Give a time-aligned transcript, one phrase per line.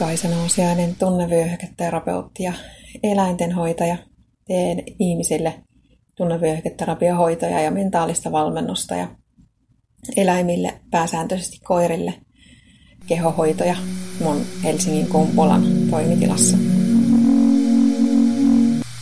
[0.00, 2.52] Kaisa Nousiainen, tunnevyöhyketerapeutti ja
[3.02, 3.96] eläintenhoitaja.
[4.46, 5.54] Teen ihmisille
[6.14, 9.08] tunnevyöhyketerapiahoitoja ja mentaalista valmennusta ja
[10.16, 12.14] eläimille, pääsääntöisesti koirille,
[13.06, 13.76] kehohoitoja
[14.20, 16.56] mun Helsingin Kumpulan toimitilassa.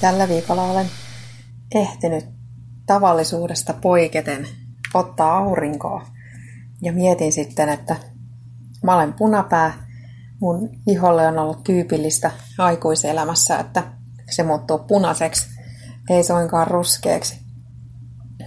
[0.01, 0.87] Tällä viikolla olen
[1.75, 2.25] ehtinyt
[2.87, 4.46] tavallisuudesta poiketen
[4.95, 6.07] ottaa aurinkoa
[6.83, 7.96] ja mietin sitten, että
[8.83, 9.88] mä olen punapää
[10.41, 13.83] mun iholle on ollut tyypillistä aikuiselämässä, että
[14.30, 15.46] se muuttuu punaiseksi,
[16.10, 17.41] ei suinkaan ruskeaksi.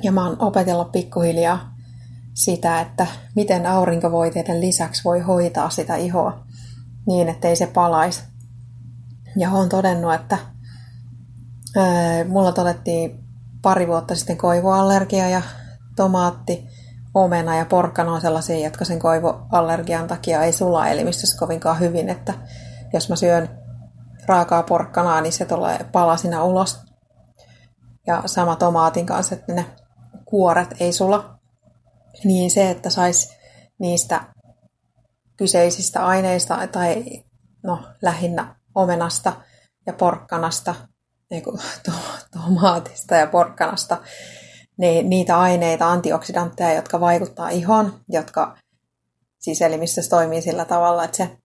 [0.03, 1.75] Ja mä oon opetellut pikkuhiljaa
[2.33, 6.43] sitä, että miten aurinkovoiteiden lisäksi voi hoitaa sitä ihoa
[7.07, 8.23] niin, ettei se palaisi.
[9.37, 10.37] Ja oon todennut, että
[11.75, 13.23] ää, mulla todettiin
[13.61, 15.41] pari vuotta sitten koivuallergia ja
[15.95, 16.67] tomaatti
[17.13, 22.33] omena ja porkkana on sellaisia, jotka sen koivuallergian takia ei sula elimistössä kovinkaan hyvin, että
[22.93, 23.49] jos mä syön
[24.25, 26.79] raakaa porkkanaa, niin se tulee palasina ulos.
[28.07, 29.65] Ja sama tomaatin kanssa, että ne
[30.25, 31.39] kuoret ei sula.
[32.23, 33.37] Niin se, että sais
[33.79, 34.21] niistä
[35.37, 37.23] kyseisistä aineista tai
[37.63, 39.33] no, lähinnä omenasta
[39.85, 40.75] ja porkkanasta,
[41.29, 41.91] niin kuin, to,
[42.31, 43.97] tomaatista ja porkkanasta,
[44.81, 48.57] niin niitä aineita, antioksidantteja, jotka vaikuttaa ihoon, jotka
[49.39, 51.37] siselimistössä toimii sillä tavalla, että se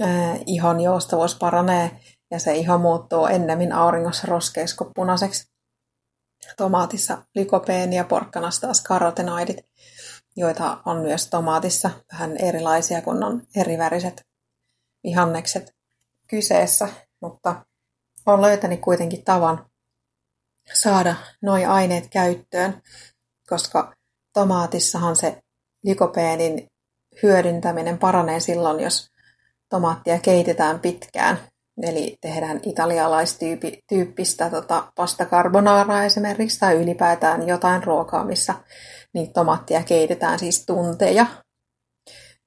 [0.00, 5.46] ää, ihon joustavuus paranee ja se iho muuttuu ennemmin auringossa roskeiksi kuin punaiseksi.
[6.56, 9.58] Tomaatissa lykopeeni ja porkkanassa taas karotenoidit,
[10.36, 14.22] joita on myös tomaatissa vähän erilaisia, kun on eriväriset
[15.04, 15.74] vihannekset
[16.30, 16.88] kyseessä,
[17.22, 17.64] mutta
[18.26, 19.67] on löytänyt kuitenkin tavan
[20.74, 22.82] saada nuo aineet käyttöön,
[23.48, 23.92] koska
[24.32, 25.42] tomaatissahan se
[25.84, 26.66] likopeenin
[27.22, 29.10] hyödyntäminen paranee silloin, jos
[29.68, 31.38] tomaattia keitetään pitkään.
[31.82, 38.54] Eli tehdään italialaistyyppistä tota, pasta carbonara esimerkiksi, tai ylipäätään jotain ruokaa, missä
[39.14, 41.26] niitä tomaattia keitetään siis tunteja.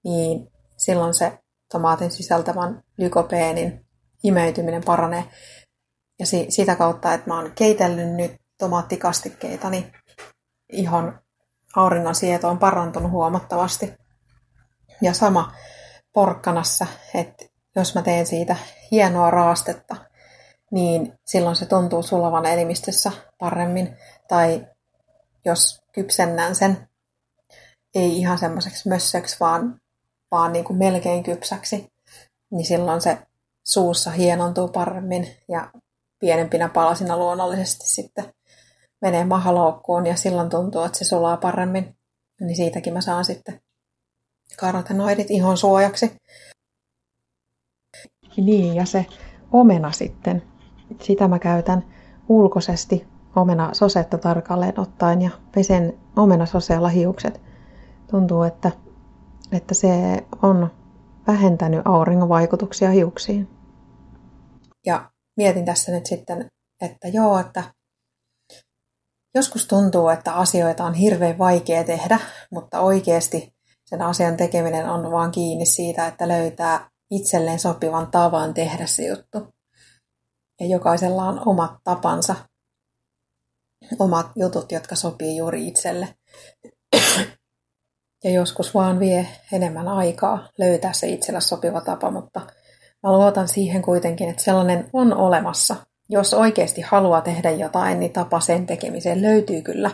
[0.03, 0.47] Niin
[0.77, 1.39] silloin se
[1.71, 3.85] tomaatin sisältävän lykopeenin
[4.23, 5.23] imeytyminen paranee.
[6.21, 9.93] Ja si- sitä kautta, että mä oon keitellyt nyt tomaattikastikkeita, niin
[10.71, 11.19] ihon
[11.75, 13.93] auringon sieto on parantunut huomattavasti.
[15.01, 15.51] Ja sama
[16.13, 17.45] porkkanassa, että
[17.75, 18.55] jos mä teen siitä
[18.91, 19.95] hienoa raastetta,
[20.71, 23.97] niin silloin se tuntuu sulavan elimistössä paremmin.
[24.27, 24.67] Tai
[25.45, 26.89] jos kypsennän sen,
[27.95, 29.81] ei ihan semmoiseksi mössöksi, vaan,
[30.31, 31.87] vaan niin kuin melkein kypsäksi,
[32.51, 33.17] niin silloin se
[33.63, 35.71] suussa hienontuu paremmin ja
[36.21, 38.33] pienempinä palasina luonnollisesti sitten
[39.01, 41.95] menee mahaloukkuun ja silloin tuntuu, että se sulaa paremmin.
[42.41, 43.61] Niin siitäkin mä saan sitten
[44.59, 46.11] karotenoidit ihon suojaksi.
[48.37, 49.05] Niin, ja se
[49.51, 50.43] omena sitten,
[51.01, 51.83] sitä mä käytän
[52.29, 57.41] ulkoisesti omena sosetta tarkalleen ottaen ja pesen omena soseella hiukset.
[58.11, 58.71] Tuntuu, että,
[59.51, 60.71] että se on
[61.27, 63.47] vähentänyt auringon vaikutuksia hiuksiin.
[64.85, 66.49] Ja mietin tässä nyt sitten,
[66.81, 67.63] että joo, että
[69.35, 72.19] joskus tuntuu, että asioita on hirveän vaikea tehdä,
[72.51, 73.53] mutta oikeasti
[73.85, 79.47] sen asian tekeminen on vaan kiinni siitä, että löytää itselleen sopivan tavan tehdä se juttu.
[80.59, 82.35] Ja jokaisella on omat tapansa,
[83.99, 86.15] omat jutut, jotka sopii juuri itselle.
[88.23, 92.41] Ja joskus vaan vie enemmän aikaa löytää se itsellä sopiva tapa, mutta
[93.03, 95.75] Mä luotan siihen kuitenkin, että sellainen on olemassa.
[96.09, 99.91] Jos oikeasti haluaa tehdä jotain, niin tapa sen tekemiseen löytyy kyllä.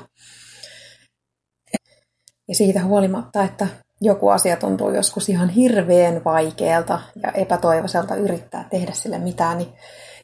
[2.47, 3.67] Ja siitä huolimatta, että
[4.01, 9.73] joku asia tuntuu joskus ihan hirveän vaikealta ja epätoivoiselta yrittää tehdä sille mitään, niin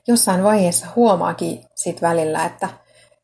[0.07, 2.69] jossain vaiheessa huomaakin sit välillä, että,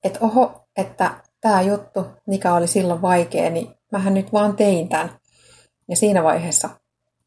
[0.03, 1.12] että oho, että
[1.42, 5.10] tämä juttu, mikä oli silloin vaikea, niin mähän nyt vaan tein tämän.
[5.88, 6.69] Ja siinä vaiheessa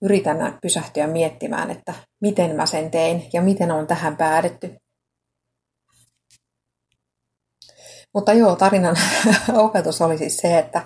[0.02, 4.76] yritän pysähtyä miettimään, että miten mä sen tein ja miten on tähän päädytty.
[8.14, 8.96] Mutta joo, tarinan
[9.54, 10.82] opetus oli siis se, että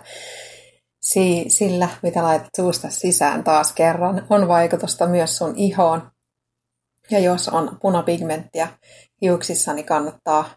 [1.48, 6.10] sillä, mitä laitat suusta sisään taas kerran, on vaikutusta myös sun ihoon.
[7.10, 8.68] Ja jos on punapigmenttiä
[9.20, 10.50] hiuksissa, niin kannattaa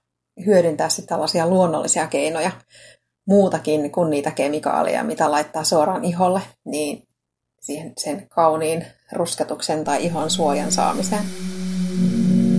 [0.46, 2.52] hyödyntää sitten tällaisia luonnollisia keinoja
[3.28, 7.09] muutakin kuin niitä kemikaaleja, mitä laittaa suoraan iholle, niin
[7.70, 11.24] siihen sen kauniin rusketuksen tai ihon suojan saamiseen.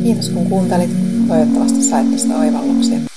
[0.03, 0.91] Kiitos kun kuuntelit.
[1.29, 3.10] Toivottavasti sait tästä oivalluksia.